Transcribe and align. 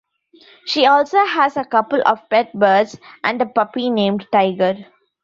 She 0.65 0.87
also 0.87 1.23
has 1.27 1.57
a 1.57 1.63
couple 1.63 2.01
of 2.07 2.27
pet 2.27 2.51
birds, 2.57 2.97
and 3.23 3.39
a 3.39 3.45
puppy 3.45 3.91
named 3.91 4.27
Tiger. 4.31 4.87